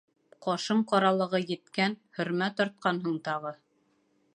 [0.45, 3.59] Ҡашың ҡаралығы еткән, һөрмә тартҡанһың тағы.